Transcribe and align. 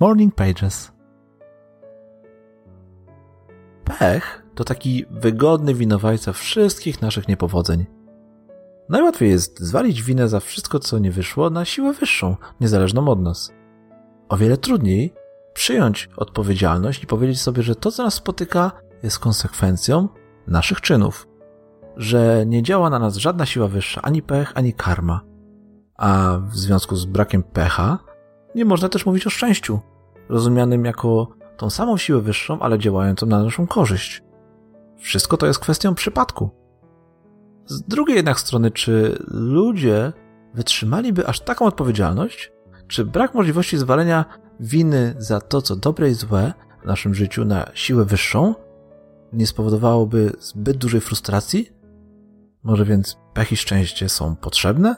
Morning 0.00 0.34
Pages. 0.34 0.92
Pech 3.84 4.42
to 4.54 4.64
taki 4.64 5.04
wygodny 5.10 5.74
winowajca 5.74 6.32
wszystkich 6.32 7.02
naszych 7.02 7.28
niepowodzeń. 7.28 7.86
Najłatwiej 8.88 9.30
jest 9.30 9.60
zwalić 9.60 10.02
winę 10.02 10.28
za 10.28 10.40
wszystko, 10.40 10.78
co 10.78 10.98
nie 10.98 11.10
wyszło, 11.10 11.50
na 11.50 11.64
siłę 11.64 11.92
wyższą, 11.92 12.36
niezależną 12.60 13.08
od 13.08 13.20
nas. 13.20 13.52
O 14.28 14.36
wiele 14.36 14.56
trudniej 14.56 15.14
przyjąć 15.52 16.08
odpowiedzialność 16.16 17.02
i 17.02 17.06
powiedzieć 17.06 17.40
sobie, 17.40 17.62
że 17.62 17.74
to, 17.74 17.92
co 17.92 18.04
nas 18.04 18.14
spotyka, 18.14 18.72
jest 19.02 19.18
konsekwencją 19.18 20.08
naszych 20.46 20.80
czynów. 20.80 21.28
Że 21.96 22.44
nie 22.46 22.62
działa 22.62 22.90
na 22.90 22.98
nas 22.98 23.16
żadna 23.16 23.46
siła 23.46 23.68
wyższa, 23.68 24.02
ani 24.02 24.22
pech, 24.22 24.52
ani 24.54 24.72
karma. 24.72 25.20
A 25.96 26.38
w 26.50 26.56
związku 26.56 26.96
z 26.96 27.04
brakiem 27.04 27.42
pecha, 27.42 28.07
nie 28.54 28.64
można 28.64 28.88
też 28.88 29.06
mówić 29.06 29.26
o 29.26 29.30
szczęściu, 29.30 29.80
rozumianym 30.28 30.84
jako 30.84 31.28
tą 31.56 31.70
samą 31.70 31.96
siłę 31.96 32.20
wyższą, 32.20 32.60
ale 32.60 32.78
działającą 32.78 33.26
na 33.26 33.42
naszą 33.42 33.66
korzyść. 33.66 34.22
Wszystko 34.98 35.36
to 35.36 35.46
jest 35.46 35.58
kwestią 35.58 35.94
przypadku. 35.94 36.50
Z 37.66 37.82
drugiej 37.82 38.16
jednak 38.16 38.40
strony, 38.40 38.70
czy 38.70 39.18
ludzie 39.28 40.12
wytrzymaliby 40.54 41.26
aż 41.26 41.40
taką 41.40 41.66
odpowiedzialność? 41.66 42.52
Czy 42.86 43.04
brak 43.04 43.34
możliwości 43.34 43.78
zwalenia 43.78 44.24
winy 44.60 45.14
za 45.18 45.40
to, 45.40 45.62
co 45.62 45.76
dobre 45.76 46.10
i 46.10 46.14
złe 46.14 46.52
w 46.82 46.86
naszym 46.86 47.14
życiu 47.14 47.44
na 47.44 47.70
siłę 47.74 48.04
wyższą 48.04 48.54
nie 49.32 49.46
spowodowałoby 49.46 50.32
zbyt 50.40 50.76
dużej 50.76 51.00
frustracji? 51.00 51.72
Może 52.62 52.84
więc 52.84 53.16
pech 53.34 53.52
i 53.52 53.56
szczęście 53.56 54.08
są 54.08 54.36
potrzebne? 54.36 54.96